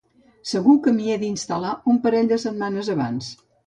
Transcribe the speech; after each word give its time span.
Segur 0.51 0.75
que 0.87 0.93
m'hi 0.95 1.13
he 1.13 1.19
d'instal·lar 1.25 1.77
un 1.95 2.03
parell 2.09 2.35
de 2.35 2.43
setmanes 2.49 2.95
abans. 2.99 3.35